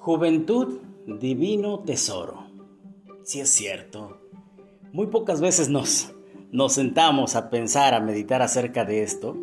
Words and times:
Juventud, 0.00 0.78
divino 1.06 1.80
tesoro. 1.80 2.46
Si 3.22 3.38
es 3.40 3.50
cierto. 3.50 4.18
Muy 4.94 5.08
pocas 5.08 5.42
veces 5.42 5.68
nos, 5.68 6.14
nos 6.52 6.72
sentamos 6.72 7.36
a 7.36 7.50
pensar, 7.50 7.92
a 7.92 8.00
meditar 8.00 8.40
acerca 8.40 8.86
de 8.86 9.02
esto, 9.02 9.36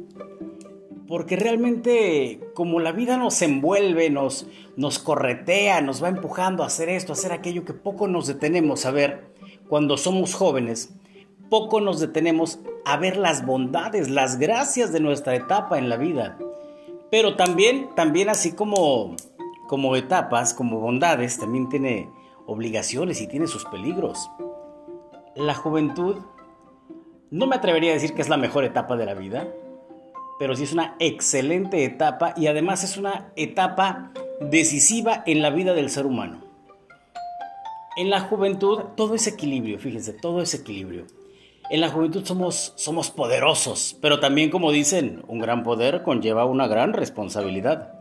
porque 1.08 1.36
realmente 1.36 2.42
como 2.56 2.80
la 2.80 2.92
vida 2.92 3.18
nos 3.18 3.40
envuelve, 3.44 4.10
nos, 4.10 4.48
nos 4.76 4.98
corretea, 4.98 5.82
nos 5.82 6.04
va 6.04 6.10
empujando 6.10 6.64
a 6.64 6.68
hacer 6.68 6.90
esto, 6.90 7.14
a 7.14 7.16
hacer 7.16 7.34
aquello 7.34 7.64
que 7.64 7.74
poco 7.74 8.08
nos 8.08 8.26
detenemos 8.26 8.88
a 8.88 8.92
ver 8.92 9.26
cuando 9.70 9.96
somos 9.96 10.34
jóvenes, 10.34 10.90
poco 11.52 11.82
nos 11.82 12.00
detenemos 12.00 12.58
a 12.84 12.98
ver 12.98 13.18
las 13.18 13.46
bondades, 13.46 14.10
las 14.10 14.40
gracias 14.40 14.92
de 14.92 15.02
nuestra 15.02 15.36
etapa 15.36 15.78
en 15.78 15.88
la 15.88 15.98
vida. 15.98 16.40
Pero 17.12 17.36
también, 17.36 17.90
también 17.96 18.30
así 18.30 18.54
como 18.54 19.16
como 19.68 19.96
etapas, 19.96 20.54
como 20.54 20.80
bondades, 20.80 21.38
también 21.38 21.70
tiene 21.70 22.10
obligaciones 22.46 23.22
y 23.22 23.28
tiene 23.28 23.48
sus 23.48 23.66
peligros. 23.66 24.32
La 25.36 25.54
juventud, 25.54 26.18
no 27.30 27.46
me 27.46 27.56
atrevería 27.56 27.92
a 27.92 27.94
decir 27.94 28.14
que 28.14 28.22
es 28.22 28.30
la 28.30 28.38
mejor 28.38 28.64
etapa 28.64 28.96
de 28.96 29.06
la 29.06 29.14
vida, 29.14 29.48
pero 30.40 30.56
sí 30.56 30.64
es 30.64 30.74
una 30.74 30.96
excelente 31.00 31.84
etapa 31.84 32.34
y 32.36 32.48
además 32.48 32.84
es 32.84 32.98
una 32.98 33.32
etapa 33.36 34.12
decisiva 34.40 35.24
en 35.26 35.42
la 35.42 35.50
vida 35.50 35.74
del 35.74 35.90
ser 35.90 36.06
humano. 36.06 36.44
En 37.98 38.10
la 38.10 38.22
juventud 38.22 38.80
todo 38.96 39.16
es 39.16 39.28
equilibrio, 39.28 39.80
fíjense, 39.80 40.14
todo 40.14 40.42
es 40.42 40.54
equilibrio. 40.54 41.06
En 41.70 41.82
la 41.82 41.90
juventud 41.90 42.24
somos, 42.24 42.74
somos 42.76 43.10
poderosos, 43.10 43.98
pero 44.02 44.20
también 44.20 44.50
como 44.50 44.72
dicen, 44.72 45.24
un 45.28 45.40
gran 45.40 45.64
poder 45.64 46.04
conlleva 46.04 46.46
una 46.46 46.68
gran 46.68 46.94
responsabilidad. 46.94 47.97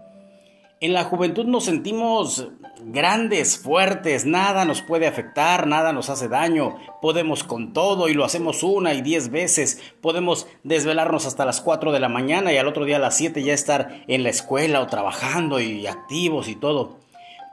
En 0.78 0.92
la 0.92 1.04
juventud 1.04 1.46
nos 1.46 1.64
sentimos 1.64 2.48
grandes, 2.82 3.56
fuertes, 3.56 4.26
nada 4.26 4.66
nos 4.66 4.82
puede 4.82 5.06
afectar, 5.06 5.66
nada 5.66 5.94
nos 5.94 6.10
hace 6.10 6.28
daño, 6.28 6.76
podemos 7.00 7.44
con 7.44 7.72
todo 7.72 8.08
y 8.08 8.14
lo 8.14 8.26
hacemos 8.26 8.62
una 8.62 8.92
y 8.92 9.00
diez 9.00 9.30
veces, 9.30 9.80
podemos 10.02 10.46
desvelarnos 10.64 11.24
hasta 11.24 11.46
las 11.46 11.62
4 11.62 11.92
de 11.92 12.00
la 12.00 12.10
mañana 12.10 12.52
y 12.52 12.58
al 12.58 12.68
otro 12.68 12.84
día 12.84 12.96
a 12.96 12.98
las 13.00 13.16
7 13.16 13.42
ya 13.42 13.54
estar 13.54 14.04
en 14.06 14.22
la 14.22 14.28
escuela 14.28 14.82
o 14.82 14.86
trabajando 14.86 15.60
y 15.60 15.86
activos 15.86 16.46
y 16.46 16.56
todo. 16.56 16.98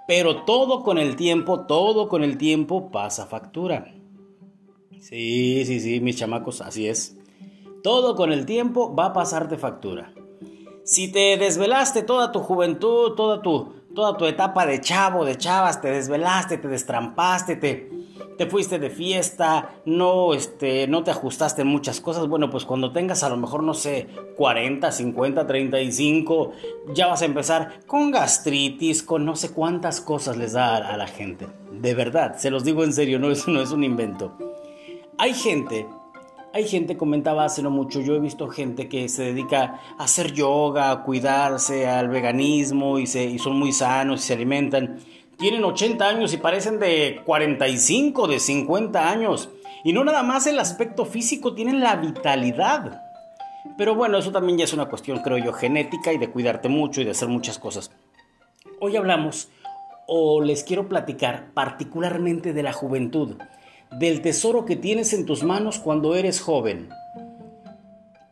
Pero 0.05 0.43
todo 0.43 0.83
con 0.83 0.97
el 0.97 1.15
tiempo, 1.15 1.61
todo 1.61 2.09
con 2.09 2.25
el 2.25 2.37
tiempo 2.37 2.91
pasa 2.91 3.25
factura. 3.25 3.93
Sí, 4.99 5.63
sí, 5.65 5.79
sí, 5.79 6.01
mis 6.01 6.17
chamacos, 6.17 6.59
así 6.59 6.89
es. 6.89 7.17
Todo 7.83 8.17
con 8.17 8.33
el 8.33 8.45
tiempo 8.45 8.93
va 8.93 9.07
a 9.07 9.13
pasarte 9.13 9.57
factura. 9.57 10.12
Si 10.83 11.11
te 11.11 11.37
desvelaste 11.37 12.03
toda 12.03 12.31
tu 12.31 12.39
juventud, 12.39 13.13
toda 13.13 13.41
tu, 13.41 13.73
toda 13.95 14.17
tu 14.17 14.25
etapa 14.25 14.65
de 14.65 14.81
chavo, 14.81 15.23
de 15.23 15.37
chavas, 15.37 15.81
te 15.81 15.89
desvelaste, 15.89 16.57
te 16.57 16.67
destrampaste, 16.67 17.55
te, 17.55 17.89
te 18.37 18.47
fuiste 18.47 18.79
de 18.79 18.89
fiesta, 18.89 19.75
no, 19.85 20.33
este, 20.33 20.87
no 20.87 21.03
te 21.03 21.11
ajustaste 21.11 21.61
en 21.61 21.69
muchas 21.69 22.01
cosas, 22.01 22.27
bueno, 22.27 22.49
pues 22.49 22.65
cuando 22.65 22.91
tengas 22.91 23.23
a 23.23 23.29
lo 23.29 23.37
mejor, 23.37 23.63
no 23.63 23.73
sé, 23.73 24.07
40, 24.35 24.91
50, 24.91 25.47
35, 25.47 26.51
ya 26.93 27.07
vas 27.07 27.21
a 27.21 27.25
empezar 27.25 27.79
con 27.87 28.11
gastritis, 28.11 29.03
con 29.03 29.23
no 29.25 29.37
sé 29.37 29.53
cuántas 29.53 30.01
cosas 30.01 30.35
les 30.35 30.51
da 30.51 30.75
a, 30.75 30.97
la 30.97 31.07
gente. 31.07 31.47
De 31.71 31.93
verdad, 31.93 32.35
se 32.37 32.51
los 32.51 32.65
digo 32.65 32.83
en 32.83 32.91
serio, 32.91 33.19
no, 33.19 33.29
no 33.47 33.61
es 33.61 33.71
un 33.71 33.83
invento. 33.85 34.37
Hay 35.17 35.33
gente 35.33 35.87
hay 36.53 36.67
gente, 36.67 36.97
comentaba 36.97 37.45
hace 37.45 37.63
no 37.63 37.71
mucho, 37.71 37.99
yo 37.99 38.15
he 38.15 38.19
visto 38.19 38.47
gente 38.47 38.87
que 38.87 39.09
se 39.09 39.23
dedica 39.23 39.81
a 39.97 40.03
hacer 40.03 40.33
yoga, 40.33 40.91
a 40.91 41.03
cuidarse, 41.03 41.87
al 41.87 42.09
veganismo 42.09 42.99
y, 42.99 43.07
se, 43.07 43.25
y 43.25 43.39
son 43.39 43.57
muy 43.57 43.71
sanos 43.71 44.23
y 44.23 44.27
se 44.27 44.33
alimentan. 44.33 44.99
Tienen 45.39 45.63
80 45.63 46.07
años 46.07 46.31
y 46.31 46.37
parecen 46.37 46.79
de 46.79 47.21
45, 47.25 48.27
de 48.27 48.39
50 48.39 49.09
años. 49.09 49.49
Y 49.83 49.93
no 49.93 50.03
nada 50.03 50.21
más 50.21 50.45
el 50.45 50.59
aspecto 50.59 51.05
físico, 51.05 51.55
tienen 51.55 51.79
la 51.79 51.95
vitalidad. 51.95 53.01
Pero 53.75 53.95
bueno, 53.95 54.19
eso 54.19 54.31
también 54.31 54.59
ya 54.59 54.65
es 54.65 54.73
una 54.73 54.85
cuestión, 54.85 55.23
creo 55.23 55.39
yo, 55.39 55.53
genética 55.53 56.13
y 56.13 56.19
de 56.19 56.29
cuidarte 56.29 56.69
mucho 56.69 57.01
y 57.01 57.03
de 57.03 57.11
hacer 57.11 57.29
muchas 57.29 57.57
cosas. 57.57 57.89
Hoy 58.79 58.95
hablamos, 58.95 59.49
o 60.05 60.39
les 60.39 60.63
quiero 60.63 60.87
platicar 60.87 61.47
particularmente 61.55 62.53
de 62.53 62.61
la 62.61 62.73
juventud 62.73 63.37
del 63.99 64.21
tesoro 64.21 64.65
que 64.65 64.75
tienes 64.75 65.13
en 65.13 65.25
tus 65.25 65.43
manos 65.43 65.79
cuando 65.79 66.15
eres 66.15 66.41
joven, 66.41 66.89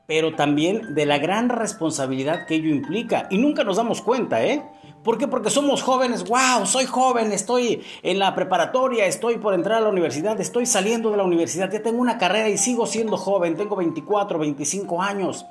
pero 0.07 0.35
también 0.35 0.94
de 0.94 1.05
la 1.05 1.19
gran 1.19 1.49
responsabilidad 1.49 2.45
que 2.45 2.55
ello 2.55 2.69
implica. 2.69 3.27
Y 3.29 3.38
nunca 3.38 3.63
nos 3.63 3.77
damos 3.77 4.01
cuenta, 4.01 4.44
¿eh? 4.44 4.61
¿Por 5.03 5.17
qué? 5.17 5.27
Porque 5.27 5.50
somos 5.50 5.81
jóvenes, 5.81 6.25
wow, 6.27 6.66
soy 6.66 6.85
joven, 6.85 7.31
estoy 7.31 7.81
en 8.03 8.19
la 8.19 8.35
preparatoria, 8.35 9.05
estoy 9.05 9.38
por 9.38 9.53
entrar 9.53 9.77
a 9.77 9.81
la 9.81 9.89
universidad, 9.89 10.39
estoy 10.39 10.67
saliendo 10.67 11.09
de 11.09 11.17
la 11.17 11.23
universidad, 11.23 11.71
ya 11.71 11.81
tengo 11.81 12.01
una 12.01 12.19
carrera 12.19 12.50
y 12.50 12.57
sigo 12.57 12.85
siendo 12.85 13.17
joven, 13.17 13.55
tengo 13.55 13.75
24, 13.75 14.38
25 14.38 15.01
años, 15.01 15.45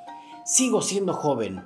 sigo 0.44 0.82
siendo 0.82 1.14
joven. 1.14 1.64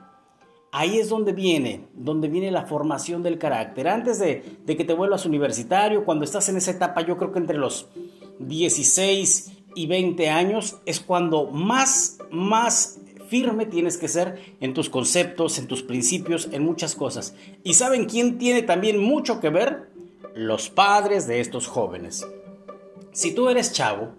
Ahí 0.73 0.99
es 0.99 1.09
donde 1.09 1.33
viene, 1.33 1.87
donde 1.95 2.29
viene 2.29 2.51
la 2.51 2.65
formación 2.65 3.23
del 3.23 3.39
carácter. 3.39 3.87
Antes 3.87 4.19
de, 4.19 4.59
de 4.65 4.77
que 4.77 4.85
te 4.85 4.95
vuelvas 4.95 5.27
universitario, 5.27 6.05
cuando 6.05 6.25
estás 6.25 6.49
en 6.49 6.57
esa 6.57 6.71
etapa, 6.71 7.03
yo 7.03 7.17
creo 7.17 7.33
que 7.33 7.39
entre 7.39 7.59
los 7.59 7.89
16 8.39 9.53
y 9.75 9.87
20 9.87 10.29
años 10.29 10.79
es 10.87 11.01
cuando 11.01 11.47
más, 11.47 12.19
más 12.31 13.01
firme 13.29 13.67
tienes 13.67 13.99
que 13.99 14.09
ser 14.09 14.57
en 14.61 14.75
tus 14.75 14.91
conceptos, 14.91 15.59
en 15.59 15.67
tus 15.67 15.83
principios, 15.83 16.49
en 16.53 16.65
muchas 16.65 16.95
cosas. 16.95 17.35
¿Y 17.63 17.75
saben 17.75 18.07
quién 18.07 18.39
tiene 18.39 18.63
también 18.63 19.01
mucho 19.01 19.41
que 19.41 19.51
ver? 19.51 19.91
Los 20.35 20.69
padres 20.69 21.27
de 21.27 21.41
estos 21.41 21.67
jóvenes. 21.67 22.27
Si 23.13 23.33
tú 23.33 23.49
eres 23.49 23.73
chavo, 23.73 24.11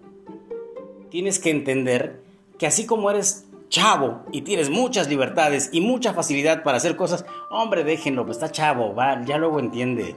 tienes 1.10 1.38
que 1.38 1.50
entender 1.50 2.22
que 2.58 2.66
así 2.66 2.86
como 2.86 3.10
eres 3.10 3.46
chavo 3.68 4.22
y 4.32 4.42
tienes 4.42 4.70
muchas 4.70 5.08
libertades 5.08 5.70
y 5.72 5.80
mucha 5.80 6.14
facilidad 6.14 6.62
para 6.62 6.78
hacer 6.78 6.96
cosas, 6.96 7.24
hombre, 7.50 7.84
déjenlo, 7.84 8.24
pues 8.24 8.38
está 8.38 8.50
chavo, 8.50 8.94
va, 8.94 9.24
ya 9.24 9.38
luego 9.38 9.60
entiende. 9.60 10.16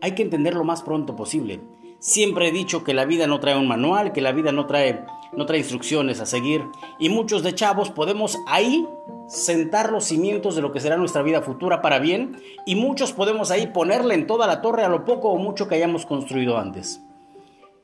Hay 0.00 0.14
que 0.14 0.22
entender 0.22 0.54
lo 0.54 0.64
más 0.64 0.82
pronto 0.82 1.14
posible. 1.14 1.60
Siempre 2.02 2.48
he 2.48 2.50
dicho 2.50 2.82
que 2.82 2.94
la 2.94 3.04
vida 3.04 3.28
no 3.28 3.38
trae 3.38 3.56
un 3.56 3.68
manual, 3.68 4.12
que 4.12 4.20
la 4.20 4.32
vida 4.32 4.50
no 4.50 4.66
trae, 4.66 5.04
no 5.36 5.46
trae 5.46 5.60
instrucciones 5.60 6.18
a 6.18 6.26
seguir. 6.26 6.64
Y 6.98 7.10
muchos 7.10 7.44
de 7.44 7.54
chavos 7.54 7.90
podemos 7.90 8.40
ahí 8.48 8.88
sentar 9.28 9.92
los 9.92 10.06
cimientos 10.06 10.56
de 10.56 10.62
lo 10.62 10.72
que 10.72 10.80
será 10.80 10.96
nuestra 10.96 11.22
vida 11.22 11.42
futura 11.42 11.80
para 11.80 12.00
bien. 12.00 12.42
Y 12.66 12.74
muchos 12.74 13.12
podemos 13.12 13.52
ahí 13.52 13.68
ponerle 13.68 14.14
en 14.14 14.26
toda 14.26 14.48
la 14.48 14.62
torre 14.62 14.82
a 14.82 14.88
lo 14.88 15.04
poco 15.04 15.28
o 15.28 15.38
mucho 15.38 15.68
que 15.68 15.76
hayamos 15.76 16.04
construido 16.04 16.58
antes. 16.58 17.00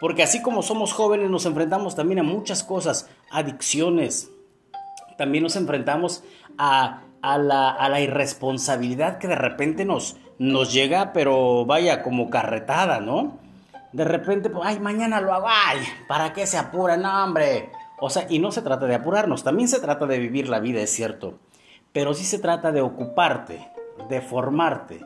Porque 0.01 0.25
así 0.25 0.43
como 0.43 0.63
somos 0.63 0.93
jóvenes 0.93 1.31
nos 1.31 1.47
enfrentamos 1.47 1.95
también 1.95 2.19
a 2.19 2.25
muchas 2.25 2.65
cosas, 2.65 3.09
adicciones. 3.31 4.33
También 5.17 5.45
nos 5.45 5.55
enfrentamos 5.55 6.25
a, 6.59 7.05
a, 7.23 7.39
la, 7.39 8.01
irresponsabilidad 8.01 9.19
que 9.19 9.29
de 9.29 9.37
repente 9.37 9.85
nos, 9.85 10.17
nos 10.41 10.73
llega, 10.73 11.13
pero 11.13 11.65
vaya 11.67 12.03
como 12.03 12.31
carretada, 12.31 12.99
¿no? 12.99 13.47
De 13.93 14.05
repente, 14.05 14.51
pues, 14.51 14.67
ay, 14.67 14.81
mañana 14.81 15.21
lo 15.21 15.33
hago, 15.33 15.47
ay, 15.49 15.79
¿para 16.07 16.33
qué 16.33 16.47
se 16.47 16.59
apura? 16.59 16.97
No, 16.97 17.25
hombre. 17.25 17.71
O 18.01 18.11
sea, 18.11 18.27
y 18.29 18.39
no 18.39 18.53
se 18.53 18.63
trata 18.63 18.87
de 18.87 18.95
apurarnos, 18.95 19.43
también 19.43 19.69
se 19.69 19.81
trata 19.81 20.07
de 20.07 20.19
vivir 20.19 20.49
la 20.49 20.61
vida, 20.61 20.81
es 20.81 20.91
cierto. 20.91 21.39
Pero 21.93 22.15
sí 22.15 22.25
se 22.25 22.39
trata 22.39 22.71
de 22.71 22.81
ocuparte, 22.81 23.69
de 24.09 24.21
formarte, 24.21 25.05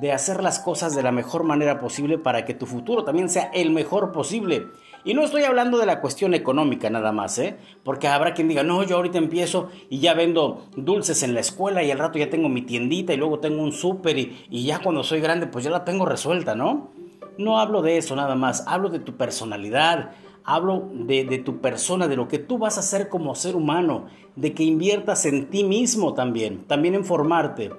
de 0.00 0.12
hacer 0.12 0.42
las 0.42 0.58
cosas 0.58 0.96
de 0.96 1.02
la 1.02 1.12
mejor 1.12 1.44
manera 1.44 1.78
posible 1.78 2.18
para 2.18 2.44
que 2.44 2.54
tu 2.54 2.66
futuro 2.66 3.04
también 3.04 3.28
sea 3.28 3.50
el 3.52 3.70
mejor 3.70 4.12
posible. 4.12 4.66
Y 5.04 5.14
no 5.14 5.22
estoy 5.24 5.42
hablando 5.42 5.78
de 5.78 5.86
la 5.86 6.00
cuestión 6.00 6.32
económica 6.32 6.88
nada 6.88 7.12
más, 7.12 7.38
¿eh? 7.38 7.56
Porque 7.84 8.08
habrá 8.08 8.34
quien 8.34 8.48
diga, 8.48 8.62
no, 8.62 8.82
yo 8.84 8.96
ahorita 8.96 9.18
empiezo 9.18 9.68
y 9.90 9.98
ya 9.98 10.14
vendo 10.14 10.66
dulces 10.76 11.22
en 11.22 11.34
la 11.34 11.40
escuela 11.40 11.82
y 11.82 11.90
al 11.90 11.98
rato 11.98 12.18
ya 12.18 12.30
tengo 12.30 12.48
mi 12.48 12.62
tiendita 12.62 13.12
y 13.12 13.16
luego 13.16 13.40
tengo 13.40 13.62
un 13.62 13.72
súper 13.72 14.16
y, 14.18 14.46
y 14.48 14.64
ya 14.64 14.78
cuando 14.78 15.02
soy 15.02 15.20
grande 15.20 15.46
pues 15.46 15.64
ya 15.64 15.70
la 15.70 15.84
tengo 15.84 16.06
resuelta, 16.06 16.54
¿no? 16.54 16.90
No 17.38 17.58
hablo 17.58 17.82
de 17.82 17.96
eso 17.96 18.14
nada 18.14 18.34
más, 18.34 18.64
hablo 18.66 18.88
de 18.88 18.98
tu 18.98 19.16
personalidad, 19.16 20.10
hablo 20.44 20.88
de, 20.92 21.38
tu 21.38 21.60
persona, 21.60 22.08
de 22.08 22.16
lo 22.16 22.28
que 22.28 22.38
tú 22.38 22.58
vas 22.58 22.76
a 22.76 22.80
hacer 22.80 23.08
como 23.08 23.34
ser 23.34 23.56
humano, 23.56 24.06
de 24.36 24.52
que 24.52 24.64
inviertas 24.64 25.24
en 25.26 25.46
ti 25.48 25.64
mismo 25.64 26.14
también, 26.14 26.64
también 26.64 26.94
en 26.94 27.04
formarte. 27.04 27.70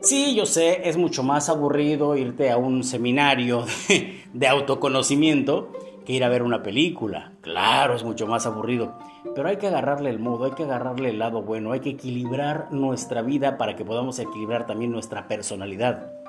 Sí, 0.00 0.34
yo 0.34 0.46
sé, 0.46 0.88
es 0.88 0.96
mucho 0.96 1.22
más 1.22 1.48
aburrido 1.48 2.16
irte 2.16 2.50
a 2.50 2.56
un 2.56 2.84
seminario 2.84 3.64
de, 4.32 4.48
autoconocimiento 4.48 5.72
que 6.06 6.14
ir 6.14 6.24
a 6.24 6.28
ver 6.28 6.42
una 6.42 6.62
película. 6.62 7.32
Claro, 7.42 7.94
es 7.94 8.04
mucho 8.04 8.26
más 8.26 8.46
aburrido. 8.46 8.94
Pero 9.34 9.48
hay 9.48 9.58
que 9.58 9.66
agarrarle 9.66 10.08
el 10.08 10.18
modo, 10.18 10.46
hay 10.46 10.52
que 10.52 10.62
agarrarle 10.62 11.10
el 11.10 11.18
lado 11.18 11.42
bueno, 11.42 11.72
hay 11.72 11.80
que 11.80 11.90
equilibrar 11.90 12.72
nuestra 12.72 13.20
vida 13.20 13.58
para 13.58 13.76
que 13.76 13.84
podamos 13.84 14.18
equilibrar 14.18 14.66
también 14.66 14.90
nuestra 14.90 15.28
personalidad. 15.28 16.19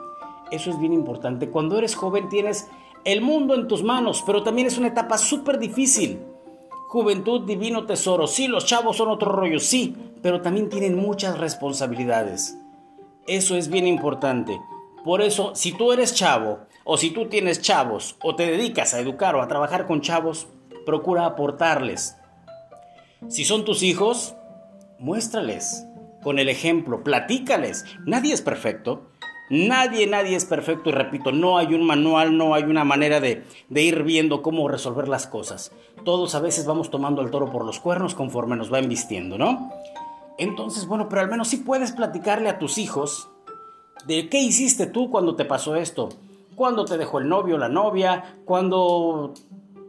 Eso 0.51 0.69
es 0.69 0.80
bien 0.80 0.94
importante. 0.94 1.50
Cuando 1.50 1.77
eres 1.77 1.95
joven 1.95 2.30
tienes 2.30 2.68
el 3.06 3.21
mundo 3.21 3.56
en 3.56 3.68
tus 3.68 3.83
manos, 3.83 4.24
pero 4.25 4.44
también 4.44 4.68
es 4.68 4.77
una 4.77 4.89
etapa 4.89 5.18
súper 5.18 5.57
difícil. 5.57 6.19
Juventud, 6.89 7.45
divino 7.45 7.86
tesoro. 7.86 8.27
Sí, 8.27 8.48
los 8.48 8.65
chavos 8.65 8.98
son 8.98 9.09
otro 9.09 9.31
rollo, 9.31 9.59
sí, 9.59 9.95
pero 10.21 10.42
también 10.42 10.69
tienen 10.69 10.95
muchas 10.95 11.39
responsabilidades. 11.39 12.57
Eso 13.27 13.56
es 13.56 13.69
bien 13.69 13.88
importante. 13.88 14.59
Por 15.06 15.21
eso, 15.21 15.56
si 15.56 15.71
tú 15.71 15.94
eres 15.94 16.13
chavo, 16.13 16.59
o 16.83 16.97
si 16.97 17.12
tú 17.12 17.27
tienes 17.27 17.62
chavos, 17.62 18.18
o 18.21 18.36
te 18.36 18.45
dedicas 18.45 18.94
a 18.94 19.00
educar 19.00 19.36
o 19.36 19.42
a 19.42 19.47
trabajar 19.47 19.88
con 19.88 20.01
chavos, 20.01 20.47
procura 20.86 21.25
aportarles. 21.25 22.18
Si 23.30 23.45
son 23.45 23.63
tus 23.63 23.83
hijos, 23.83 24.36
muéstrales 25.00 25.86
con 26.21 26.39
el 26.39 26.50
ejemplo, 26.50 27.04
platícales. 27.04 27.86
Nadie 28.06 28.33
es 28.33 28.42
perfecto. 28.42 29.12
Nadie, 29.51 30.07
nadie 30.07 30.38
es 30.38 30.45
perfecto 30.45 30.89
y 30.89 30.94
repito, 30.94 31.33
no 31.33 31.57
hay 31.57 31.74
un 31.74 31.86
manual, 31.86 32.38
no 32.38 32.56
hay 32.56 32.63
una 32.63 32.86
manera 32.86 33.19
de, 33.19 33.44
ir 33.69 34.03
viendo 34.03 34.42
cómo 34.42 34.69
resolver 34.69 35.09
las 35.09 35.27
cosas. 35.27 35.74
Todos 36.06 36.36
a 36.36 36.39
veces 36.39 36.65
vamos 36.65 36.89
tomando 36.89 37.21
el 37.21 37.31
toro 37.31 37.51
por 37.51 37.65
los 37.65 37.81
cuernos 37.81 38.15
conforme 38.15 38.56
nos 38.56 38.71
va 38.71 38.80
embistiendo, 38.80 39.38
¿no? 39.38 39.69
Entonces, 40.38 40.86
bueno, 40.86 41.09
pero 41.09 41.24
al 41.24 41.30
menos 41.30 41.50
sí 41.50 41.57
puedes 41.57 41.92
platicarle 41.92 42.48
a 42.48 42.59
tus 42.59 42.77
hijos 42.77 43.27
de 44.07 44.30
qué 44.30 44.39
hiciste 44.39 44.86
tú 44.86 45.12
cuando 45.12 45.36
te 45.36 45.44
pasó 45.44 45.75
esto. 45.75 46.07
Cuando 46.56 46.86
te 46.86 46.97
dejó 46.97 47.19
el 47.19 47.27
novio 47.27 47.56
o 47.56 47.57
la 47.59 47.68
novia, 47.68 48.38
cuando 48.45 49.33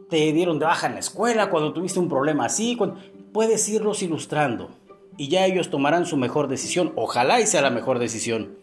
te 0.09 0.33
dieron 0.33 0.59
de 0.59 0.65
baja 0.65 0.87
en 0.87 0.95
la 0.95 0.99
escuela, 0.99 1.49
cuando 1.49 1.71
tuviste 1.71 1.99
un 1.99 2.09
problema 2.09 2.47
así, 2.47 2.77
puedes 3.31 3.69
irlos 3.69 4.03
ilustrando 4.03 4.71
y 5.15 5.29
ya 5.29 5.45
ellos 5.45 5.69
tomarán 5.69 6.05
su 6.05 6.17
mejor 6.17 6.49
decisión. 6.49 6.91
Ojalá 6.97 7.39
y 7.39 7.47
sea 7.47 7.61
la 7.61 7.69
mejor 7.69 7.99
decisión. 7.99 8.61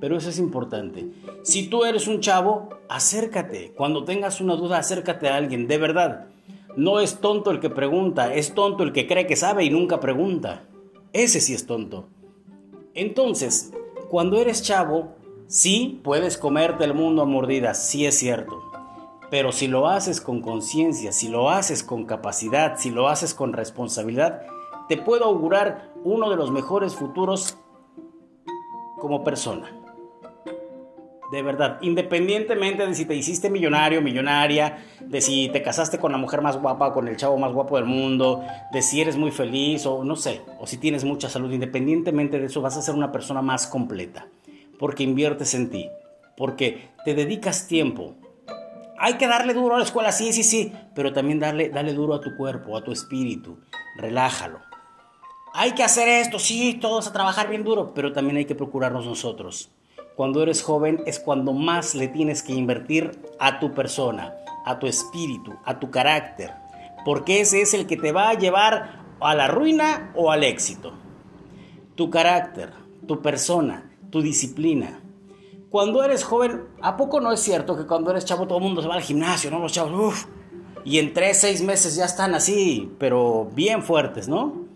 Pero 0.00 0.16
eso 0.16 0.30
es 0.30 0.38
importante. 0.38 1.06
Si 1.42 1.68
tú 1.68 1.84
eres 1.84 2.06
un 2.06 2.20
chavo, 2.20 2.68
acércate. 2.88 3.72
Cuando 3.76 4.04
tengas 4.04 4.40
una 4.40 4.54
duda, 4.54 4.78
acércate 4.78 5.28
a 5.28 5.36
alguien, 5.36 5.66
de 5.66 5.78
verdad. 5.78 6.26
No 6.76 7.00
es 7.00 7.18
tonto 7.20 7.50
el 7.50 7.58
que 7.58 7.70
pregunta, 7.70 8.32
es 8.32 8.54
tonto 8.54 8.84
el 8.84 8.92
que 8.92 9.08
cree 9.08 9.26
que 9.26 9.34
sabe 9.34 9.64
y 9.64 9.70
nunca 9.70 9.98
pregunta. 9.98 10.62
Ese 11.12 11.40
sí 11.40 11.54
es 11.54 11.66
tonto. 11.66 12.06
Entonces, 12.94 13.72
cuando 14.08 14.38
eres 14.38 14.62
chavo, 14.62 15.16
sí 15.48 16.00
puedes 16.04 16.38
comerte 16.38 16.84
el 16.84 16.94
mundo 16.94 17.22
a 17.22 17.26
mordidas, 17.26 17.84
sí 17.88 18.06
es 18.06 18.18
cierto. 18.18 18.62
Pero 19.30 19.52
si 19.52 19.66
lo 19.66 19.88
haces 19.88 20.20
con 20.20 20.40
conciencia, 20.40 21.12
si 21.12 21.28
lo 21.28 21.50
haces 21.50 21.82
con 21.82 22.04
capacidad, 22.06 22.78
si 22.78 22.90
lo 22.90 23.08
haces 23.08 23.34
con 23.34 23.52
responsabilidad, 23.52 24.42
te 24.88 24.96
puedo 24.96 25.24
augurar 25.24 25.92
uno 26.04 26.30
de 26.30 26.36
los 26.36 26.50
mejores 26.50 26.94
futuros 26.94 27.58
como 28.98 29.24
persona. 29.24 29.70
De 31.30 31.42
verdad, 31.42 31.78
independientemente 31.82 32.86
de 32.86 32.94
si 32.94 33.04
te 33.04 33.14
hiciste 33.14 33.50
millonario, 33.50 34.00
millonaria, 34.00 34.78
de 35.00 35.20
si 35.20 35.50
te 35.50 35.62
casaste 35.62 35.98
con 35.98 36.10
la 36.10 36.16
mujer 36.16 36.40
más 36.40 36.58
guapa 36.58 36.88
o 36.88 36.94
con 36.94 37.06
el 37.06 37.18
chavo 37.18 37.36
más 37.36 37.52
guapo 37.52 37.76
del 37.76 37.84
mundo, 37.84 38.42
de 38.72 38.80
si 38.80 39.02
eres 39.02 39.16
muy 39.18 39.30
feliz 39.30 39.84
o 39.84 40.04
no 40.04 40.16
sé, 40.16 40.40
o 40.58 40.66
si 40.66 40.78
tienes 40.78 41.04
mucha 41.04 41.28
salud, 41.28 41.52
independientemente 41.52 42.38
de 42.38 42.46
eso 42.46 42.62
vas 42.62 42.78
a 42.78 42.82
ser 42.82 42.94
una 42.94 43.12
persona 43.12 43.42
más 43.42 43.66
completa, 43.66 44.26
porque 44.78 45.02
inviertes 45.02 45.52
en 45.52 45.68
ti, 45.68 45.90
porque 46.34 46.88
te 47.04 47.14
dedicas 47.14 47.68
tiempo. 47.68 48.14
Hay 48.98 49.14
que 49.14 49.28
darle 49.28 49.52
duro 49.52 49.74
a 49.74 49.78
la 49.78 49.84
escuela, 49.84 50.12
sí, 50.12 50.32
sí, 50.32 50.42
sí, 50.42 50.72
pero 50.94 51.12
también 51.12 51.38
darle, 51.38 51.68
darle 51.68 51.92
duro 51.92 52.14
a 52.14 52.22
tu 52.22 52.36
cuerpo, 52.38 52.74
a 52.74 52.82
tu 52.82 52.90
espíritu, 52.90 53.58
relájalo. 53.98 54.60
Hay 55.52 55.72
que 55.72 55.84
hacer 55.84 56.08
esto, 56.08 56.38
sí, 56.38 56.78
todos 56.80 57.06
a 57.06 57.12
trabajar 57.12 57.50
bien 57.50 57.64
duro, 57.64 57.92
pero 57.92 58.14
también 58.14 58.38
hay 58.38 58.44
que 58.46 58.54
procurarnos 58.54 59.04
nosotros 59.04 59.70
cuando 60.18 60.42
eres 60.42 60.64
joven 60.64 61.00
es 61.06 61.20
cuando 61.20 61.52
más 61.52 61.94
le 61.94 62.08
tienes 62.08 62.42
que 62.42 62.52
invertir 62.52 63.22
a 63.38 63.60
tu 63.60 63.72
persona, 63.72 64.34
a 64.64 64.80
tu 64.80 64.88
espíritu, 64.88 65.54
a 65.64 65.78
tu 65.78 65.92
carácter, 65.92 66.54
porque 67.04 67.40
ese 67.40 67.62
es 67.62 67.72
el 67.72 67.86
que 67.86 67.96
te 67.96 68.10
va 68.10 68.30
a 68.30 68.34
llevar 68.34 69.04
a 69.20 69.36
la 69.36 69.46
ruina 69.46 70.10
o 70.16 70.32
al 70.32 70.42
éxito. 70.42 70.92
Tu 71.94 72.10
carácter, 72.10 72.72
tu 73.06 73.22
persona, 73.22 73.92
tu 74.10 74.20
disciplina. 74.20 75.00
Cuando 75.70 76.02
eres 76.02 76.24
joven, 76.24 76.64
¿a 76.82 76.96
poco 76.96 77.20
no 77.20 77.30
es 77.30 77.38
cierto 77.38 77.76
que 77.76 77.86
cuando 77.86 78.10
eres 78.10 78.24
chavo 78.24 78.48
todo 78.48 78.58
el 78.58 78.64
mundo 78.64 78.82
se 78.82 78.88
va 78.88 78.96
al 78.96 79.02
gimnasio, 79.02 79.52
¿no? 79.52 79.60
Los 79.60 79.70
chavos, 79.70 79.92
uff, 79.92 80.26
y 80.84 80.98
en 80.98 81.14
tres, 81.14 81.42
seis 81.42 81.62
meses 81.62 81.94
ya 81.94 82.06
están 82.06 82.34
así, 82.34 82.90
pero 82.98 83.48
bien 83.54 83.84
fuertes, 83.84 84.26
¿no? 84.26 84.66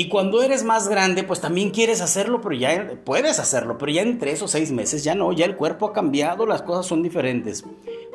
Y 0.00 0.08
cuando 0.08 0.42
eres 0.42 0.64
más 0.64 0.88
grande, 0.88 1.24
pues 1.24 1.42
también 1.42 1.68
quieres 1.68 2.00
hacerlo, 2.00 2.40
pero 2.40 2.54
ya 2.54 2.94
puedes 3.04 3.38
hacerlo, 3.38 3.76
pero 3.76 3.92
ya 3.92 4.00
en 4.00 4.18
tres 4.18 4.40
o 4.40 4.48
seis 4.48 4.72
meses 4.72 5.04
ya 5.04 5.14
no, 5.14 5.30
ya 5.30 5.44
el 5.44 5.56
cuerpo 5.56 5.88
ha 5.88 5.92
cambiado, 5.92 6.46
las 6.46 6.62
cosas 6.62 6.86
son 6.86 7.02
diferentes. 7.02 7.66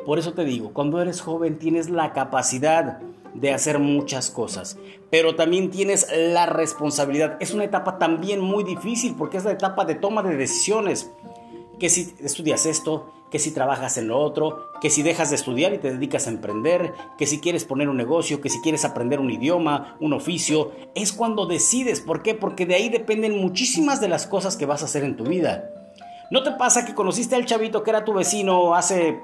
Por 0.04 0.18
eso 0.18 0.32
te 0.32 0.44
digo, 0.44 0.72
cuando 0.72 1.00
eres 1.00 1.20
joven 1.20 1.60
tienes 1.60 1.88
la 1.88 2.12
capacidad 2.12 2.98
de 3.34 3.52
hacer 3.52 3.78
muchas 3.78 4.32
cosas, 4.32 4.78
pero 5.10 5.36
también 5.36 5.70
tienes 5.70 6.08
la 6.12 6.46
responsabilidad. 6.46 7.36
Es 7.38 7.54
una 7.54 7.62
etapa 7.62 7.98
también 7.98 8.40
muy 8.40 8.64
difícil 8.64 9.14
porque 9.16 9.36
es 9.36 9.44
la 9.44 9.52
etapa 9.52 9.84
de 9.84 9.94
toma 9.94 10.24
de 10.24 10.36
decisiones. 10.36 11.12
Que 11.78 11.88
si 11.88 12.14
estudias 12.20 12.66
esto, 12.66 13.12
que 13.30 13.38
si 13.38 13.50
trabajas 13.50 13.98
en 13.98 14.08
lo 14.08 14.18
otro, 14.18 14.70
que 14.80 14.90
si 14.90 15.02
dejas 15.02 15.30
de 15.30 15.36
estudiar 15.36 15.74
y 15.74 15.78
te 15.78 15.92
dedicas 15.92 16.26
a 16.26 16.30
emprender, 16.30 16.94
que 17.18 17.26
si 17.26 17.40
quieres 17.40 17.64
poner 17.64 17.88
un 17.88 17.96
negocio, 17.96 18.40
que 18.40 18.48
si 18.48 18.60
quieres 18.60 18.84
aprender 18.84 19.20
un 19.20 19.30
idioma, 19.30 19.96
un 20.00 20.12
oficio, 20.12 20.72
es 20.94 21.12
cuando 21.12 21.46
decides. 21.46 22.00
¿Por 22.00 22.22
qué? 22.22 22.34
Porque 22.34 22.66
de 22.66 22.76
ahí 22.76 22.88
dependen 22.88 23.40
muchísimas 23.40 24.00
de 24.00 24.08
las 24.08 24.26
cosas 24.26 24.56
que 24.56 24.66
vas 24.66 24.82
a 24.82 24.86
hacer 24.86 25.04
en 25.04 25.16
tu 25.16 25.24
vida. 25.24 25.70
¿No 26.30 26.42
te 26.42 26.52
pasa 26.52 26.84
que 26.84 26.94
conociste 26.94 27.34
al 27.34 27.46
chavito 27.46 27.82
que 27.82 27.90
era 27.90 28.04
tu 28.04 28.14
vecino 28.14 28.74
hace 28.74 29.20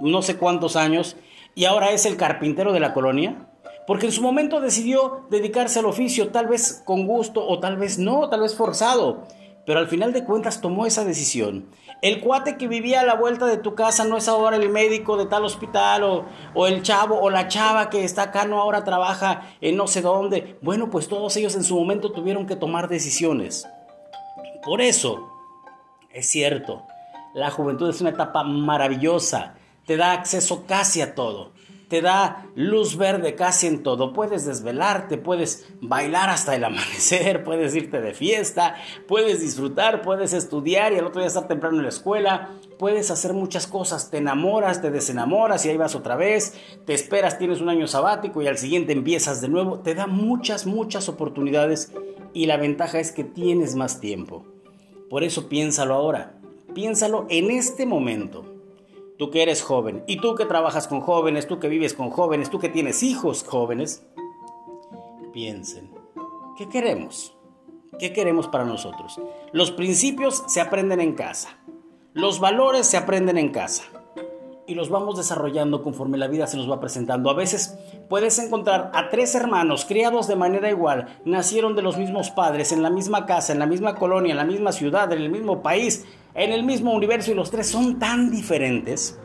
no 0.00 0.22
sé 0.22 0.36
cuántos 0.36 0.76
años 0.76 1.16
y 1.54 1.64
ahora 1.64 1.90
es 1.90 2.06
el 2.06 2.16
carpintero 2.16 2.72
de 2.72 2.80
la 2.80 2.94
colonia? 2.94 3.46
Porque 3.86 4.06
en 4.06 4.12
su 4.12 4.22
momento 4.22 4.60
decidió 4.60 5.26
dedicarse 5.30 5.80
al 5.80 5.86
oficio, 5.86 6.28
tal 6.28 6.46
vez 6.46 6.82
con 6.84 7.06
gusto 7.06 7.46
o 7.46 7.58
tal 7.58 7.76
vez 7.76 7.98
no, 7.98 8.28
tal 8.28 8.40
vez 8.40 8.54
forzado 8.54 9.26
pero 9.66 9.78
al 9.78 9.88
final 9.88 10.12
de 10.12 10.24
cuentas 10.24 10.60
tomó 10.60 10.86
esa 10.86 11.04
decisión. 11.04 11.70
El 12.02 12.20
cuate 12.20 12.56
que 12.56 12.66
vivía 12.66 13.00
a 13.00 13.04
la 13.04 13.14
vuelta 13.14 13.46
de 13.46 13.58
tu 13.58 13.74
casa 13.74 14.04
no 14.04 14.16
es 14.16 14.26
ahora 14.28 14.56
el 14.56 14.70
médico 14.70 15.16
de 15.16 15.26
tal 15.26 15.44
hospital 15.44 16.24
o, 16.54 16.66
el 16.66 16.82
chavo 16.82 17.20
o 17.20 17.28
la 17.28 17.48
chava 17.48 17.90
que 17.90 18.04
está 18.04 18.22
acá 18.24 18.46
no 18.46 18.60
ahora 18.60 18.84
trabaja 18.84 19.42
en 19.60 19.76
no 19.76 19.86
sé 19.86 20.00
dónde. 20.00 20.58
Bueno, 20.62 20.90
pues 20.90 21.08
todos 21.08 21.36
ellos 21.36 21.54
en 21.56 21.64
su 21.64 21.78
momento 21.78 22.12
tuvieron 22.12 22.46
que 22.46 22.56
tomar 22.56 22.88
decisiones. 22.88 23.68
Por 24.62 24.80
eso, 24.80 25.30
es 26.10 26.28
cierto, 26.28 26.84
la 27.34 27.50
juventud 27.50 27.88
es 27.90 28.00
una 28.00 28.10
etapa 28.10 28.42
maravillosa, 28.42 29.54
te 29.84 29.96
da 29.96 30.12
acceso 30.12 30.64
casi 30.66 31.02
a 31.02 31.14
todo 31.14 31.52
te 31.90 32.00
da 32.00 32.46
luz 32.54 32.96
verde 32.96 33.34
casi 33.34 33.66
en 33.66 33.82
todo. 33.82 34.12
Puedes 34.12 34.46
desvelarte, 34.46 35.18
puedes 35.18 35.68
bailar 35.80 36.30
hasta 36.30 36.54
el 36.54 36.62
amanecer, 36.64 37.42
puedes 37.42 37.74
irte 37.74 38.00
de 38.00 38.14
fiesta, 38.14 38.76
puedes 39.08 39.40
disfrutar, 39.40 40.00
puedes 40.00 40.32
estudiar 40.32 40.92
y 40.92 40.98
al 40.98 41.06
otro 41.06 41.20
día 41.20 41.26
estar 41.26 41.48
temprano 41.48 41.78
en 41.78 41.82
la 41.82 41.88
escuela, 41.88 42.50
puedes 42.78 43.10
hacer 43.10 43.34
muchas 43.34 43.66
cosas, 43.66 44.08
te 44.08 44.18
enamoras, 44.18 44.80
te 44.80 44.92
desenamoras 44.92 45.66
y 45.66 45.70
ahí 45.70 45.76
vas 45.76 45.96
otra 45.96 46.14
vez, 46.14 46.54
te 46.86 46.94
esperas, 46.94 47.38
tienes 47.38 47.60
un 47.60 47.68
año 47.68 47.88
sabático 47.88 48.40
y 48.40 48.46
al 48.46 48.56
siguiente 48.56 48.92
empiezas 48.92 49.40
de 49.40 49.48
nuevo, 49.48 49.80
te 49.80 49.96
da 49.96 50.06
muchas, 50.06 50.66
muchas 50.66 51.08
oportunidades 51.08 51.92
y 52.32 52.46
la 52.46 52.56
ventaja 52.56 53.00
es 53.00 53.10
que 53.10 53.24
tienes 53.24 53.74
más 53.74 53.98
tiempo. 53.98 54.46
Por 55.08 55.24
eso 55.24 55.48
piénsalo 55.48 55.94
ahora, 55.94 56.38
piénsalo 56.72 57.26
en 57.28 57.50
este 57.50 57.84
momento 57.84 58.49
tú 59.20 59.30
que 59.30 59.42
eres 59.42 59.60
joven, 59.60 60.02
y 60.06 60.16
tú 60.16 60.34
que 60.34 60.46
trabajas 60.46 60.88
con 60.88 61.02
jóvenes, 61.02 61.46
tú 61.46 61.60
que 61.60 61.68
vives 61.68 61.92
con 61.92 62.08
jóvenes, 62.08 62.48
tú 62.48 62.58
que 62.58 62.70
tienes 62.70 63.02
hijos 63.02 63.44
jóvenes, 63.46 64.06
piensen, 65.34 65.90
¿qué 66.56 66.70
queremos? 66.70 67.36
¿Qué 67.98 68.14
queremos 68.14 68.48
para 68.48 68.64
nosotros? 68.64 69.20
Los 69.52 69.72
principios 69.72 70.42
se 70.46 70.62
aprenden 70.62 71.02
en 71.02 71.12
casa, 71.12 71.58
los 72.14 72.40
valores 72.40 72.86
se 72.86 72.96
aprenden 72.96 73.36
en 73.36 73.50
casa 73.50 73.82
y 74.66 74.74
los 74.74 74.88
vamos 74.88 75.18
desarrollando 75.18 75.82
conforme 75.82 76.16
la 76.16 76.26
vida 76.26 76.46
se 76.46 76.56
nos 76.56 76.70
va 76.70 76.80
presentando. 76.80 77.28
A 77.28 77.34
veces 77.34 77.76
puedes 78.08 78.38
encontrar 78.38 78.90
a 78.94 79.10
tres 79.10 79.34
hermanos 79.34 79.84
criados 79.84 80.28
de 80.28 80.36
manera 80.36 80.70
igual, 80.70 81.20
nacieron 81.26 81.76
de 81.76 81.82
los 81.82 81.98
mismos 81.98 82.30
padres, 82.30 82.72
en 82.72 82.82
la 82.82 82.88
misma 82.88 83.26
casa, 83.26 83.52
en 83.52 83.58
la 83.58 83.66
misma 83.66 83.96
colonia, 83.96 84.30
en 84.30 84.38
la 84.38 84.44
misma 84.44 84.72
ciudad, 84.72 85.12
en 85.12 85.20
el 85.20 85.28
mismo 85.28 85.60
país, 85.60 86.06
en 86.34 86.52
el 86.52 86.64
mismo 86.64 86.92
universo 86.92 87.32
y 87.32 87.34
los 87.34 87.50
tres 87.50 87.68
son 87.68 87.98
tan 87.98 88.30
diferentes. 88.30 89.18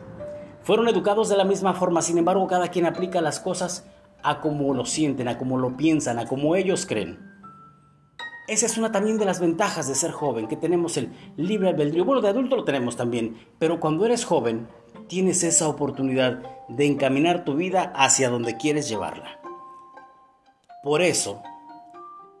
Fueron 0.62 0.88
educados 0.88 1.28
de 1.28 1.36
la 1.36 1.44
misma 1.44 1.74
forma, 1.74 2.02
sin 2.02 2.18
embargo 2.18 2.46
cada 2.46 2.68
quien 2.68 2.86
aplica 2.86 3.20
las 3.20 3.40
cosas 3.40 3.86
a 4.22 4.40
como 4.40 4.74
lo 4.74 4.84
sienten, 4.84 5.28
a 5.28 5.38
como 5.38 5.58
lo 5.58 5.76
piensan, 5.76 6.18
a 6.18 6.26
como 6.26 6.56
ellos 6.56 6.86
creen. 6.86 7.18
Esa 8.48 8.66
es 8.66 8.78
una 8.78 8.92
también 8.92 9.18
de 9.18 9.24
las 9.24 9.40
ventajas 9.40 9.88
de 9.88 9.94
ser 9.94 10.12
joven, 10.12 10.46
que 10.46 10.56
tenemos 10.56 10.96
el 10.96 11.12
libre 11.36 11.68
albedrío. 11.68 12.04
Bueno, 12.04 12.20
de 12.20 12.28
adulto 12.28 12.56
lo 12.56 12.64
tenemos 12.64 12.96
también, 12.96 13.36
pero 13.58 13.80
cuando 13.80 14.06
eres 14.06 14.24
joven 14.24 14.68
tienes 15.08 15.42
esa 15.42 15.68
oportunidad 15.68 16.42
de 16.68 16.86
encaminar 16.86 17.44
tu 17.44 17.54
vida 17.54 17.92
hacia 17.94 18.30
donde 18.30 18.56
quieres 18.56 18.88
llevarla. 18.88 19.40
Por 20.82 21.02
eso, 21.02 21.42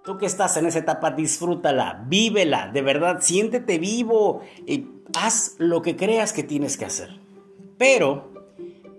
Tú 0.06 0.18
que 0.18 0.26
estás 0.26 0.56
en 0.56 0.66
esa 0.66 0.78
etapa, 0.78 1.10
disfrútala, 1.10 2.04
vívela, 2.06 2.68
de 2.68 2.80
verdad, 2.80 3.18
siéntete 3.20 3.78
vivo 3.78 4.40
y 4.64 4.86
haz 5.18 5.56
lo 5.58 5.82
que 5.82 5.96
creas 5.96 6.32
que 6.32 6.44
tienes 6.44 6.76
que 6.76 6.84
hacer. 6.84 7.18
Pero 7.76 8.30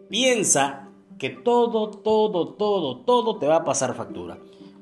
piensa 0.10 0.90
que 1.18 1.30
todo, 1.30 1.92
todo, 1.92 2.56
todo, 2.56 2.98
todo 3.06 3.38
te 3.38 3.48
va 3.48 3.56
a 3.56 3.64
pasar 3.64 3.96
factura. 3.96 4.38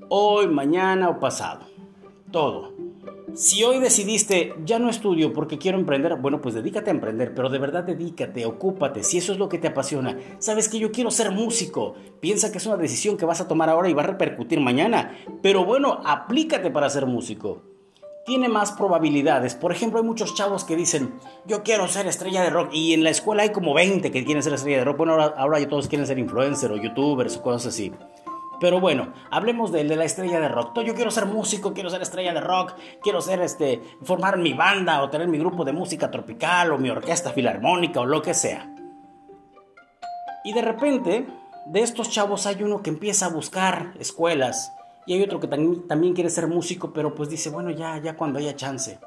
Hoy, 0.10 0.48
mañana 0.48 1.10
o 1.10 1.20
pasado. 1.20 1.68
Todo. 2.32 2.74
Si 3.36 3.66
hoy 3.66 3.80
decidiste, 3.80 4.54
ya 4.64 4.80
no 4.80 4.90
estudio 4.90 5.34
porque 5.34 5.58
quiero 5.58 5.78
emprender, 5.78 6.16
bueno, 6.16 6.40
pues 6.40 6.56
dedícate 6.56 6.90
a 6.90 6.94
emprender, 6.94 7.36
pero 7.36 7.50
de 7.50 7.60
verdad 7.60 7.84
dedícate, 7.84 8.46
ocúpate, 8.46 9.04
si 9.04 9.18
eso 9.18 9.34
es 9.34 9.38
lo 9.38 9.50
que 9.50 9.58
te 9.58 9.68
apasiona. 9.68 10.18
Sabes 10.40 10.70
que 10.70 10.80
yo 10.80 10.90
quiero 10.90 11.12
ser 11.12 11.32
músico, 11.32 11.96
piensa 12.22 12.50
que 12.50 12.60
es 12.60 12.66
una 12.66 12.78
decisión 12.78 13.18
que 13.18 13.26
vas 13.26 13.42
a 13.42 13.48
tomar 13.50 13.70
ahora 13.70 13.90
y 13.90 13.94
va 13.94 14.04
a 14.04 14.08
repercutir 14.08 14.62
mañana, 14.62 15.18
pero 15.42 15.66
bueno, 15.66 16.00
aplícate 16.06 16.72
para 16.72 16.90
ser 16.90 17.08
músico. 17.08 17.62
Tiene 18.26 18.48
más 18.48 18.72
probabilidades. 18.72 19.54
Por 19.54 19.74
ejemplo, 19.74 20.00
hay 20.00 20.06
muchos 20.06 20.34
chavos 20.34 20.64
que 20.64 20.78
dicen, 20.78 21.16
yo 21.46 21.62
quiero 21.62 21.90
ser 21.90 22.08
estrella 22.08 22.42
de 22.42 22.52
rock, 22.52 22.70
y 22.72 22.94
en 22.94 23.04
la 23.04 23.10
escuela 23.10 23.44
hay 23.44 23.50
como 23.50 23.74
20 23.74 24.12
que 24.12 24.24
quieren 24.24 24.44
ser 24.44 24.54
estrella 24.54 24.78
de 24.78 24.86
rock. 24.86 24.98
Bueno, 24.98 25.12
ahora, 25.12 25.36
ahora 25.38 25.68
todos 25.68 25.90
quieren 25.90 26.08
ser 26.08 26.18
influencers 26.20 26.74
o 26.74 26.78
youtubers 26.78 27.36
o 27.36 27.42
cosas 27.42 27.74
así. 27.74 27.92
Pero 28.66 28.80
bueno, 28.80 29.14
hablemos 29.30 29.72
de, 29.72 29.84
de, 29.84 29.96
la 29.96 30.06
estrella 30.06 30.40
de 30.40 30.50
rock. 30.50 30.80
Yo 30.82 30.96
quiero 30.96 31.12
ser 31.12 31.28
músico, 31.28 31.72
quiero 31.72 31.92
ser 31.92 32.02
estrella 32.02 32.34
de 32.34 32.42
rock, 32.42 32.74
quiero 33.00 33.22
ser 33.22 33.40
este, 33.42 33.80
formar 34.02 34.40
mi 34.40 34.54
banda 34.54 35.04
o 35.04 35.10
tener 35.12 35.28
mi 35.28 35.38
grupo 35.38 35.64
de 35.64 35.72
música 35.72 36.10
tropical 36.10 36.72
o 36.72 36.80
mi 36.80 36.90
orquesta 36.90 37.30
filarmónica 37.30 38.00
o 38.00 38.08
lo 38.08 38.24
que 38.24 38.34
sea. 38.34 38.74
Y 40.44 40.54
de 40.54 40.64
repente, 40.64 41.28
de 41.68 41.80
estos 41.80 42.10
chavos 42.10 42.48
hay 42.48 42.64
uno 42.64 42.82
que 42.82 42.90
empieza 42.90 43.28
a 43.28 43.30
buscar 43.30 43.94
escuelas 44.00 44.74
y 45.06 45.14
hay 45.14 45.22
otro 45.22 45.40
que 45.40 45.48
también, 45.48 45.88
también 45.88 46.16
quiere 46.16 46.32
ser 46.32 46.48
músico, 46.48 46.92
pero 46.92 47.14
pues 47.14 47.30
dice, 47.30 47.52
bueno, 47.52 47.70
ya, 47.70 48.00
ya 48.00 48.18
cuando 48.18 48.40
haya 48.40 48.56
chance. 48.56 48.98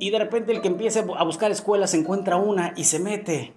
Y 0.00 0.10
de 0.10 0.18
repente 0.18 0.52
el 0.52 0.60
que 0.60 0.68
empieza 0.68 1.00
a 1.16 1.24
buscar 1.24 1.50
escuelas 1.50 1.94
encuentra 1.94 2.36
una 2.36 2.74
y 2.76 2.84
se 2.84 2.98
mete 2.98 3.54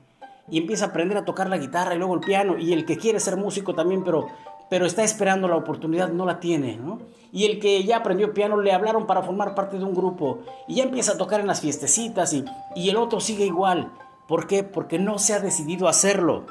y 0.50 0.60
empieza 0.60 0.86
a 0.86 0.88
aprender 0.88 1.18
a 1.18 1.26
tocar 1.26 1.50
la 1.50 1.58
guitarra 1.58 1.94
y 1.94 1.98
luego 1.98 2.14
el 2.14 2.22
piano 2.22 2.58
y 2.58 2.72
el 2.72 2.86
que 2.86 2.98
quiere 2.98 3.20
ser 3.20 3.36
músico 3.36 3.76
también, 3.76 4.02
pero 4.06 4.28
pero 4.70 4.86
está 4.86 5.04
esperando 5.04 5.48
la 5.48 5.58
oportunidad, 5.58 6.10
no 6.10 6.26
la 6.26 6.40
tiene, 6.40 6.78
¿no? 6.78 7.00
Y 7.32 7.46
el 7.46 7.60
que 7.60 7.84
ya 7.84 7.98
aprendió 7.98 8.34
piano 8.34 8.60
le 8.62 8.72
hablaron 8.72 9.08
para 9.08 9.22
formar 9.22 9.56
parte 9.56 9.78
de 9.78 9.84
un 9.84 9.94
grupo 9.94 10.40
y 10.68 10.76
ya 10.76 10.84
empieza 10.84 11.14
a 11.14 11.18
tocar 11.18 11.42
en 11.42 11.48
las 11.48 11.62
fiestecitas 11.62 12.34
y, 12.34 12.46
y 12.76 12.90
el 12.90 12.96
otro 12.96 13.20
sigue 13.20 13.46
igual. 13.46 13.92
¿Por 14.28 14.48
qué? 14.48 14.64
Porque 14.64 15.00
no 15.00 15.20
se 15.20 15.34
ha 15.34 15.40
decidido 15.40 15.88
hacerlo. 15.88 16.46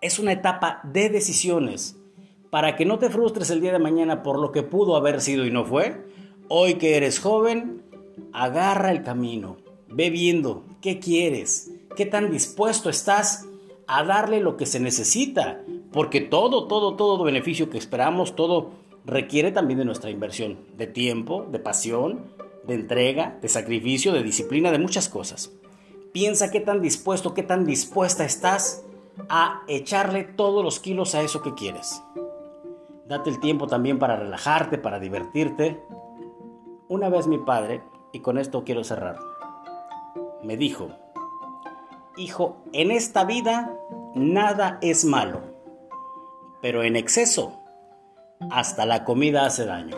Es 0.00 0.18
una 0.18 0.32
etapa 0.32 0.80
de 0.84 1.10
decisiones. 1.10 1.96
Para 2.48 2.76
que 2.76 2.84
no 2.84 2.98
te 2.98 3.10
frustres 3.10 3.50
el 3.50 3.60
día 3.60 3.72
de 3.72 3.78
mañana 3.78 4.22
por 4.22 4.38
lo 4.38 4.50
que 4.50 4.62
pudo 4.62 4.96
haber 4.96 5.20
sido 5.20 5.44
y 5.44 5.50
no 5.50 5.64
fue, 5.64 6.04
hoy 6.48 6.74
que 6.74 6.96
eres 6.96 7.20
joven, 7.20 7.82
agarra 8.32 8.90
el 8.90 9.04
camino, 9.04 9.58
ve 9.88 10.10
viendo 10.10 10.64
qué 10.80 10.98
quieres, 10.98 11.70
qué 11.94 12.06
tan 12.06 12.30
dispuesto 12.30 12.90
estás 12.90 13.46
a 13.86 14.02
darle 14.02 14.40
lo 14.40 14.56
que 14.56 14.66
se 14.66 14.80
necesita 14.80 15.60
porque 15.92 16.20
todo, 16.20 16.66
todo, 16.66 16.94
todo 16.94 17.24
beneficio 17.24 17.68
que 17.68 17.78
esperamos, 17.78 18.36
todo 18.36 18.70
requiere 19.04 19.50
también 19.50 19.78
de 19.78 19.84
nuestra 19.84 20.10
inversión, 20.10 20.58
de 20.76 20.86
tiempo, 20.86 21.46
de 21.50 21.58
pasión, 21.58 22.32
de 22.64 22.74
entrega, 22.74 23.38
de 23.40 23.48
sacrificio, 23.48 24.12
de 24.12 24.22
disciplina, 24.22 24.70
de 24.70 24.78
muchas 24.78 25.08
cosas. 25.08 25.52
Piensa 26.12 26.50
qué 26.50 26.60
tan 26.60 26.80
dispuesto, 26.80 27.34
qué 27.34 27.42
tan 27.42 27.64
dispuesta 27.64 28.24
estás 28.24 28.84
a 29.28 29.62
echarle 29.68 30.24
todos 30.24 30.64
los 30.64 30.78
kilos 30.80 31.14
a 31.14 31.22
eso 31.22 31.42
que 31.42 31.54
quieres. 31.54 32.02
Date 33.06 33.30
el 33.30 33.40
tiempo 33.40 33.66
también 33.66 33.98
para 33.98 34.16
relajarte, 34.16 34.78
para 34.78 35.00
divertirte. 35.00 35.80
Una 36.88 37.08
vez 37.08 37.26
mi 37.26 37.38
padre, 37.38 37.82
y 38.12 38.20
con 38.20 38.38
esto 38.38 38.64
quiero 38.64 38.84
cerrar, 38.84 39.16
me 40.42 40.56
dijo, 40.56 40.90
hijo, 42.16 42.56
en 42.72 42.90
esta 42.90 43.24
vida 43.24 43.76
nada 44.14 44.78
es 44.82 45.04
malo 45.04 45.49
pero 46.62 46.82
en 46.82 46.96
exceso, 46.96 47.60
hasta 48.50 48.86
la 48.86 49.04
comida 49.04 49.46
hace 49.46 49.66
daño. 49.66 49.96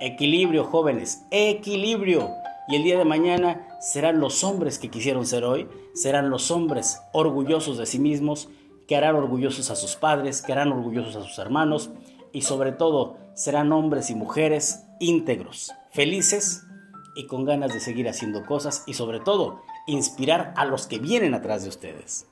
Equilibrio, 0.00 0.64
jóvenes, 0.64 1.22
equilibrio. 1.30 2.30
Y 2.68 2.76
el 2.76 2.82
día 2.82 2.98
de 2.98 3.04
mañana 3.04 3.66
serán 3.80 4.20
los 4.20 4.44
hombres 4.44 4.78
que 4.78 4.90
quisieron 4.90 5.26
ser 5.26 5.44
hoy, 5.44 5.68
serán 5.94 6.30
los 6.30 6.50
hombres 6.50 7.00
orgullosos 7.12 7.78
de 7.78 7.86
sí 7.86 7.98
mismos, 7.98 8.48
que 8.86 8.96
harán 8.96 9.16
orgullosos 9.16 9.70
a 9.70 9.76
sus 9.76 9.96
padres, 9.96 10.42
que 10.42 10.52
harán 10.52 10.72
orgullosos 10.72 11.16
a 11.16 11.22
sus 11.22 11.38
hermanos 11.38 11.90
y 12.32 12.42
sobre 12.42 12.72
todo 12.72 13.18
serán 13.34 13.72
hombres 13.72 14.10
y 14.10 14.14
mujeres 14.14 14.86
íntegros, 14.98 15.72
felices 15.90 16.62
y 17.14 17.26
con 17.26 17.44
ganas 17.44 17.72
de 17.72 17.80
seguir 17.80 18.08
haciendo 18.08 18.44
cosas 18.46 18.84
y 18.86 18.94
sobre 18.94 19.20
todo 19.20 19.62
inspirar 19.86 20.54
a 20.56 20.64
los 20.64 20.86
que 20.86 20.98
vienen 20.98 21.34
atrás 21.34 21.62
de 21.62 21.68
ustedes. 21.68 22.26